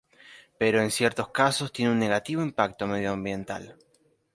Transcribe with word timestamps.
Pero 0.57 0.81
en 0.81 0.89
ciertos 0.89 1.27
casos 1.29 1.71
tiene 1.71 1.91
un 1.91 1.99
negativo 1.99 2.41
impacto 2.41 2.87
medioambiental. 2.87 3.77